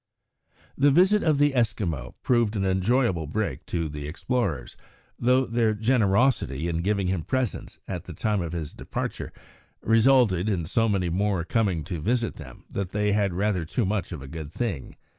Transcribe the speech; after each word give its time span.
The 0.75 0.89
visit 0.89 1.21
of 1.21 1.37
the 1.37 1.51
Eskimo 1.51 2.15
proved 2.23 2.55
an 2.55 2.65
enjoyable 2.65 3.27
break 3.27 3.67
to 3.67 3.87
the 3.87 4.07
explorers, 4.07 4.75
though 5.19 5.45
their 5.45 5.75
generosity 5.75 6.67
in 6.67 6.77
giving 6.81 7.05
him 7.05 7.21
presents, 7.21 7.77
at 7.87 8.05
the 8.05 8.13
time 8.13 8.41
of 8.41 8.51
his 8.51 8.73
departure, 8.73 9.31
resulted 9.83 10.49
in 10.49 10.65
so 10.65 10.89
many 10.89 11.09
more 11.09 11.43
coming 11.43 11.83
to 11.83 12.01
visit 12.01 12.37
them 12.37 12.65
that 12.71 12.93
they 12.93 13.11
had 13.11 13.35
rather 13.35 13.63
too 13.63 13.85
much 13.85 14.11
of 14.11 14.23
a 14.23 14.27
good 14.27 14.51
thing. 14.51 14.95